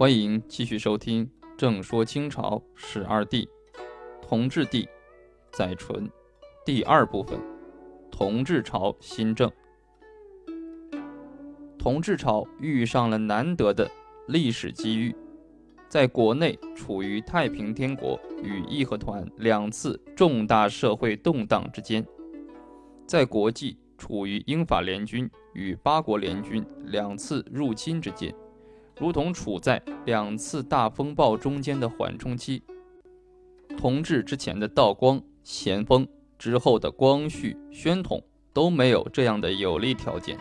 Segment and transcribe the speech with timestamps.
[0.00, 1.26] 欢迎继续收听
[1.58, 3.46] 《正说清朝史二帝
[4.22, 4.88] 同治帝
[5.52, 6.08] 载淳》
[6.64, 7.38] 第二部分：
[8.10, 9.52] 同治朝新政。
[11.78, 13.90] 同治朝遇上了难得的
[14.26, 15.14] 历史机遇，
[15.86, 22.02] 在国内处于太平天国与义和团两次重大社会动荡之间，
[23.06, 28.34] 在国际处于英法联军与八国联军两次入侵之间，
[29.00, 32.62] 如同处在两次大风暴中间的缓冲期。
[33.78, 36.06] 同治之前的道光、咸丰
[36.38, 40.38] 之后的光绪、宣统都没有这样的有利条件。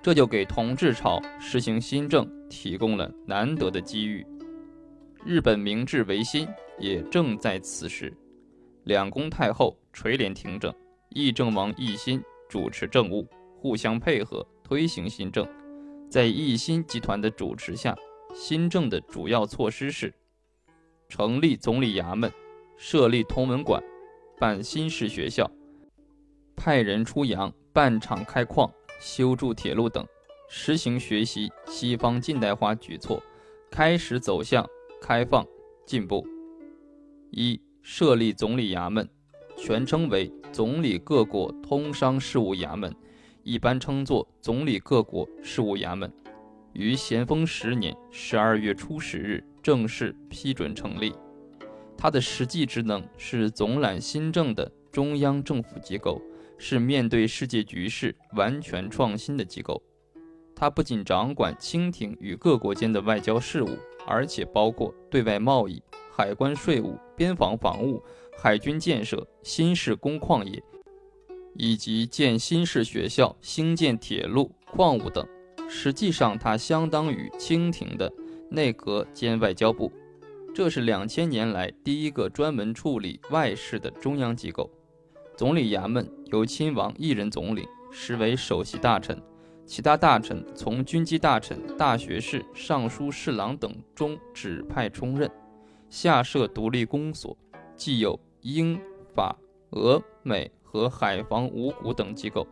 [0.00, 4.24] 这就给同治朝实行新政提供了难得的机遇。
[5.24, 6.46] 日本明治维新
[6.78, 8.12] 也正在此时，
[8.84, 10.72] 两宫太后垂帘听政，
[11.08, 13.26] 议政王奕欣主持政务，
[13.56, 15.44] 互相配合推行新政。
[16.14, 17.92] 在奕欣集团的主持下，
[18.32, 20.14] 新政的主要措施是：
[21.08, 22.32] 成立总理衙门，
[22.76, 23.82] 设立同文馆，
[24.38, 25.50] 办新式学校，
[26.54, 28.70] 派人出洋办厂开矿。
[29.00, 30.06] 修筑铁路等，
[30.48, 33.20] 实行学习西方近代化举措，
[33.68, 34.64] 开始走向
[35.02, 35.44] 开放
[35.84, 36.24] 进步。
[37.32, 39.10] 一、设立总理衙门，
[39.56, 42.94] 全称为总理各国通商事务衙门，
[43.44, 46.12] 一般称作总理各国事务衙门，
[46.72, 51.14] 于咸丰十年十二月初十日正式批准成立。
[51.96, 56.20] 它的实际职能是总揽新政的中央政府机构。
[56.56, 59.82] 是面对世界局势完全创新的机构，
[60.54, 68.00] 它不仅掌管清廷与各国间的外交事务，而且包括对外贸易、海关税务、边防防务、
[68.38, 70.62] 海军建设、新式工矿业，
[71.54, 75.26] 以及建新式学校、兴建铁路、矿物等。
[75.68, 78.12] 实际上，它相当于清廷的
[78.50, 79.90] 内阁兼外交部，
[80.54, 84.70] 这是两千年来第一个专门处理外事的中央机构。
[85.36, 89.20] 总理衙门由亲王一人总领，实为首席大臣，
[89.66, 95.28] 其他大臣从军机大臣、大学士、尚书侍郎等中指派充任。
[95.90, 97.36] 下设独立公所，
[97.74, 98.78] 既有英、
[99.14, 99.36] 法、
[99.70, 102.44] 俄、美和海防五股等机构，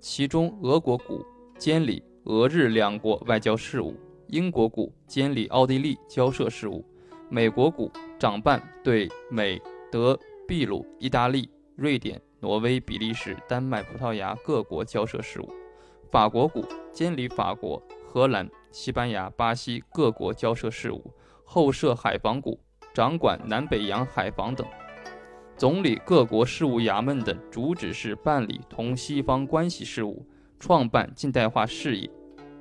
[0.00, 1.24] 其中俄国股
[1.56, 3.94] 监理俄日两国外交事务，
[4.26, 6.84] 英国股监理奥地利交涉事务，
[7.30, 7.88] 美国股
[8.18, 9.62] 掌办对美、
[9.92, 10.18] 德、
[10.48, 12.20] 秘鲁、意大利、瑞典。
[12.40, 15.48] 挪威、比利时、丹麦、葡萄牙各国交涉事务，
[16.08, 21.12] 法国股监理法国、荷兰、西班牙、巴西各国交涉事务，
[21.42, 22.56] 后设海防股，
[22.94, 24.64] 掌管南北洋海防等。
[25.58, 30.24] 总理各国事务衙门的主旨是办理同西方关系事务，
[30.60, 32.08] 创办近代化事业。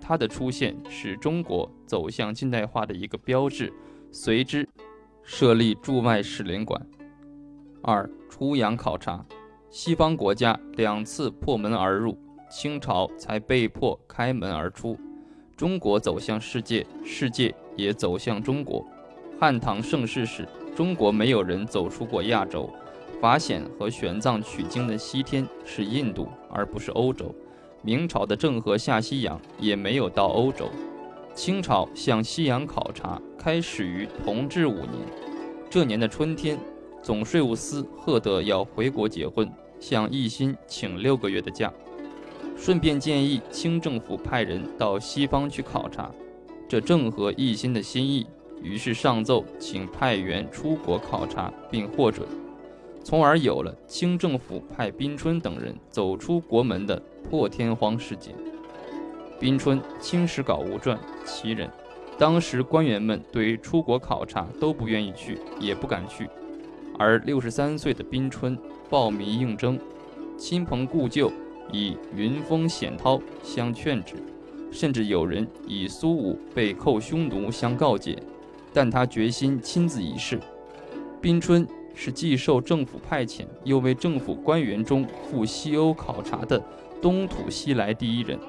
[0.02, 3.72] 它的出现是中国走向近代化的一个标志。
[4.12, 4.68] 随之，
[5.22, 6.84] 设立驻外使领馆。
[7.84, 9.24] 二、出洋考察。
[9.70, 12.18] 西方国家两次破门而入，
[12.50, 14.98] 清朝才被迫开门而出。
[15.56, 18.84] 中国走向世界，世界也走向中国。
[19.40, 22.68] 汉唐盛世时，中国没有人走出过亚洲。
[23.20, 27.34] 法显和玄奘取经的西天是印度，而不是欧洲。
[27.82, 30.70] 明朝的郑和下西洋也没有到欧洲。
[31.34, 34.94] 清朝向西洋考察开始于同治五年，
[35.70, 36.58] 这年的春天。
[37.00, 41.72] 总税务司赫德要回国结婚，向奕欣请六个月的假，
[42.58, 46.12] 顺便建议清政府派人到西方去考察，
[46.68, 48.28] 这正合奕欣的心意。
[48.62, 52.28] 于是上奏请派员出国考察，并获准，
[53.08, 58.36] 从而有了清政府派宾春等人走出国门的破天荒事件。
[59.40, 61.72] 宾春，清史稿无传，其人。
[62.18, 66.30] 当时官员们对于出国考察都不愿意去，也不敢去。
[67.00, 68.58] 而六十三岁的宾春
[68.90, 69.80] 报名应征，
[70.38, 71.32] 亲朋故旧
[71.72, 74.16] 以云峰险涛相劝止，
[74.70, 78.22] 甚至有人以苏武被扣匈奴相告诫，
[78.74, 80.38] 但他决心亲自一试。
[81.22, 81.66] 宾春
[81.98, 86.64] 是既受政府派遣，又为政府官员中赴西欧考察的
[87.02, 88.40] 东土西来第一人。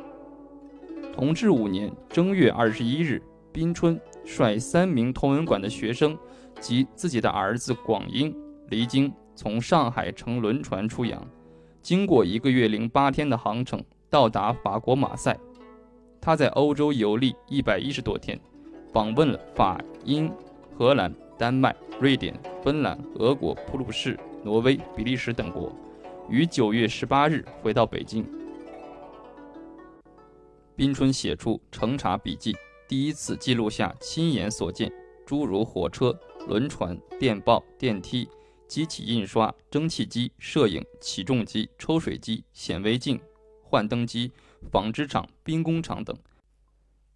[1.12, 6.16] 同治五年正月二十一日，宾春率三名同文馆的学生。
[6.60, 8.34] 及自己的儿子广英
[8.68, 11.24] 离京，从上海乘轮船出洋，
[11.80, 13.80] 经过一个月零八天的航程，
[14.10, 15.38] 到达法国马赛。
[16.20, 18.36] 他在欧洲游历一百一十多天，
[18.92, 20.28] 访问了法、英、
[20.78, 25.72] 荷兰、丹麦、瑞典、芬兰、俄国、普鲁士、挪威、比利时等国，
[26.30, 28.24] 于九月十八日回到北京。
[30.76, 32.52] 宾春写出《乘察笔记》，
[32.86, 34.88] 第一次记录下亲眼所见，
[35.26, 36.16] 诸如火车、
[36.46, 38.28] 轮船、电报、电梯、
[38.68, 43.20] 机器印刷、蒸汽机、摄影、起重机、抽水机、显微镜、
[43.64, 44.30] 幻灯机、
[44.70, 46.16] 纺织厂、兵工厂等。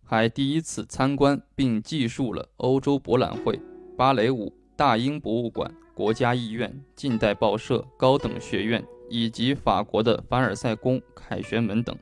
[0.05, 3.59] 还第一次参观并记述了欧洲博览会、
[3.97, 11.97] 芭蕾舞、大英博物馆、国家艺院、近代报社、高等学院以及法国的凡尔赛宫、凯旋门等。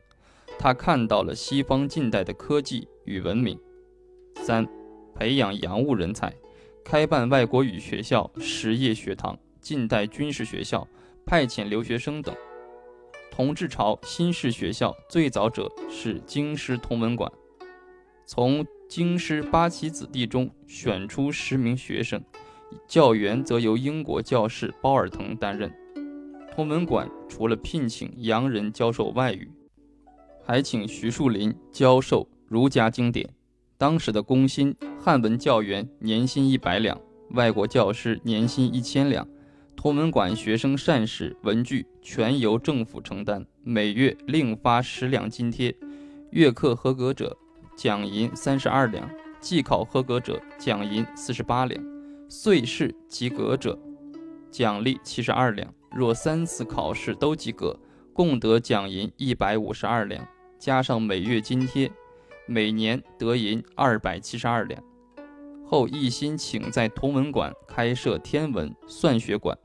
[0.58, 3.58] 他看到了西方近代的科技与文明。
[4.42, 4.66] 三、
[5.14, 6.34] 培养洋务人才，
[6.84, 10.86] 开办外国语学校、实业学堂、近代军事学校，
[11.24, 12.34] 派遣留学生等。
[13.30, 17.30] 同治朝新式学校最早者是京师同文馆。
[18.32, 22.22] 从京师八旗子弟中选出十名学生，
[22.86, 25.68] 教员则由英国教士包尔腾担任。
[26.54, 29.50] 同文馆除了聘请洋人教授外语，
[30.44, 33.28] 还请徐树林教授儒家经典。
[33.76, 36.96] 当时的工薪，汉文教员年薪一百两，
[37.30, 39.26] 外国教师年薪一千两。
[39.74, 45.74] 同文馆学生膳食、文具全由政府承担，每月另发十两津贴，
[46.30, 47.36] 月课合格者。
[47.80, 49.08] 奖银三十二两，
[49.40, 51.82] 季考合格者奖银四十八两，
[52.28, 53.78] 岁试及格者
[54.50, 55.72] 奖励七十二两。
[55.90, 57.74] 若三次考试都及格，
[58.12, 60.22] 共得奖银一百五十二两，
[60.58, 61.90] 加上每月津贴，
[62.44, 64.78] 每年得银二百七十二两。
[65.64, 69.56] 后一心请在同文馆开设天文算学馆，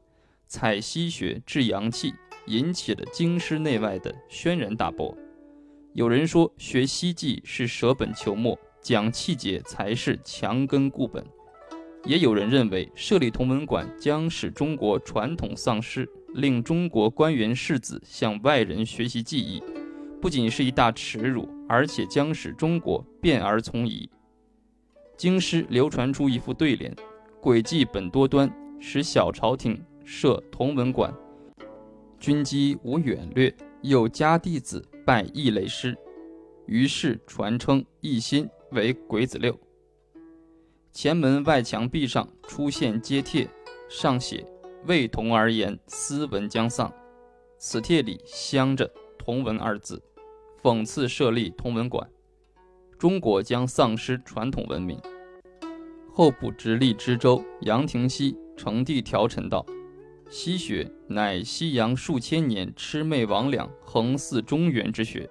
[0.47, 2.13] 采西学制阳气，
[2.45, 5.13] 引起了京师内外的轩然大波。
[5.95, 11.23] 有人说，学西技是舍本求末，讲气节才是强根固本；
[12.03, 19.63] 也有人认为，设立同文馆将使中国传统丧失，令中国官员士子向外人学习技艺，
[20.21, 24.09] 不仅是一大耻辱，而且将使中国变而从夷。
[25.15, 26.93] 京师流传出一副对联
[27.41, 31.13] ：“诡计本多端，使小朝廷设同文馆，
[32.19, 35.95] 军机无远略，又加弟子。”拜异类师，
[36.65, 39.55] 于是传称一心为鬼子六。
[40.91, 43.47] 前门外墙壁上出现揭帖，
[43.87, 44.43] 上写
[44.87, 46.91] “为同而言，斯文将丧”。
[47.59, 50.01] 此帖里镶着“同文”二字，
[50.63, 52.09] 讽刺设立同文馆，
[52.97, 54.99] 中国将丧失传统文明。
[56.11, 59.63] 候补直隶知州杨廷锡呈递条陈道。
[60.37, 65.29] 西学乃西洋数千年魑魅魍魉、横似中原之学，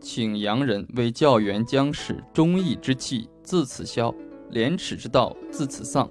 [0.00, 4.14] 请洋人为教员将使忠义之气自此消，
[4.48, 6.10] 廉耻之道自此丧。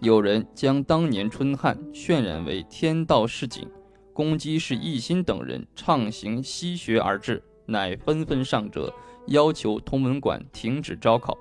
[0.00, 3.66] 有人将当年春旱渲染为天道示警，
[4.12, 8.92] 攻击是一心等人畅行西学而至，乃纷纷上折，
[9.28, 11.34] 要求同文馆停止招考。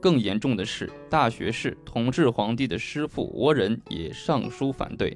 [0.00, 5.14] 更严重的是，大学士同治皇帝的师傅倭人也上书反对。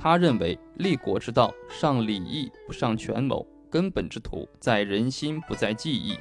[0.00, 6.16] 他认为立国之道，上礼义不上权谋，根本之图在人心不在技艺。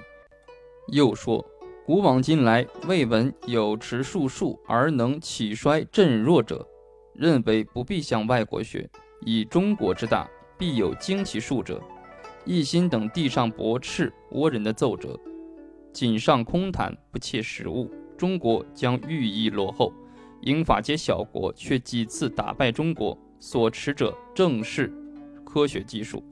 [0.87, 1.45] 又说，
[1.85, 6.67] 古往今来未闻有持术数而能起衰振弱者，
[7.13, 8.89] 认为不必向外国学，
[9.21, 11.79] 以中国之大，必有精其术者。
[12.45, 15.19] 一心等地上驳斥倭人的奏折，
[15.93, 19.93] 锦上空谈，不切实务，中国将愈益落后。
[20.41, 23.17] 英法皆小国，却几次打败中国。
[23.39, 24.91] 所持者正是
[25.43, 26.23] 科学技术，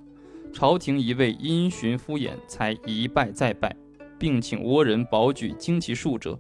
[0.52, 3.76] 朝廷一味因循敷衍，才一败再败，
[4.18, 6.40] 并请倭人保举精其术者，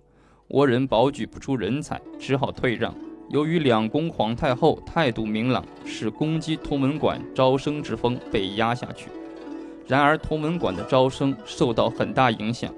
[0.49, 2.93] 倭人保举不出人才，只好退让。
[3.29, 9.09] 由于两宫皇太后态度明朗，使攻击同文馆招生之风被压下去。
[9.87, 12.73] 然而同文馆的招生受到很大影响，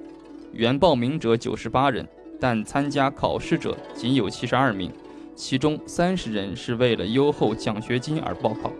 [0.53, 2.07] 原报名者九十八人，
[2.39, 4.91] 但参加考试者仅有七十二名。
[5.37, 8.73] 其中三十人是为了优厚奖学金而报考，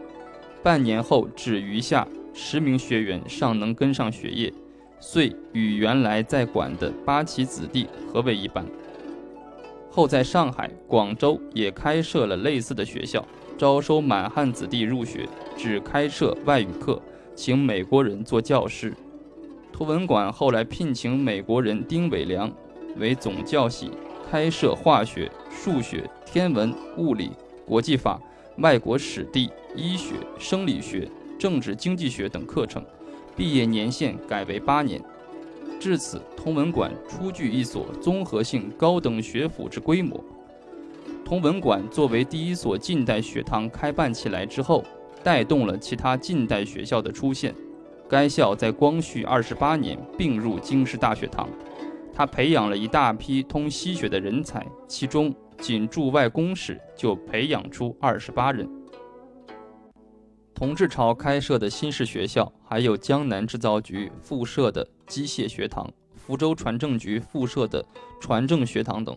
[0.64, 4.52] 半年后只余下十名学员尚能跟上学业，
[5.00, 8.66] 遂与原来在管的八旗子弟合为一班。
[9.92, 13.24] 后在上海、广州也开设了类似的学校，
[13.56, 17.00] 招收满汉子弟入学，只开设外语课，
[17.36, 18.92] 请美国人做教师。
[19.72, 22.52] 图文馆后来聘请美国人丁伟良
[22.98, 23.92] 为总教习。
[24.30, 27.32] 开设化学、数学、天文、物理、
[27.66, 28.22] 国际法、
[28.60, 32.82] 外国史地、医学、生理学、政治经济学等课程，
[33.36, 35.02] 毕业年限改为八年。
[35.80, 40.24] 至此，同文馆初具一所综合性高等学府之规模。
[41.26, 44.84] 同文馆作为第一所近代学堂开办起来之后，
[45.24, 47.54] 带动了其他近代学校的出现。
[48.08, 51.50] 该校在光绪二十八年并入京师大学堂。
[52.14, 58.70] 他培养了一大批通西学的人才，其中仅驻外公使就培养出二十八人。
[60.54, 67.86] 同治朝开设的新式学校，还有江南制造局附设的机械学堂、福州船政局附设的
[68.20, 69.16] 船政学堂等。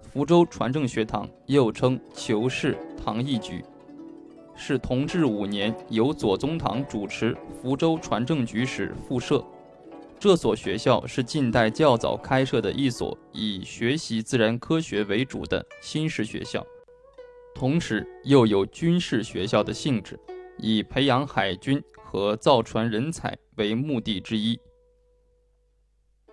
[0.00, 3.64] 福州船政学堂又称求是堂义局，
[4.56, 9.42] 是同治五年由左宗棠主持福州船政局时附设。
[10.22, 16.64] 这所学校是近代较早开设的一所以学习自然科学为主的新式学校，
[17.56, 20.16] 同时又有军事学校的性质，
[20.58, 24.56] 以培养海军和造船人才为目的之一。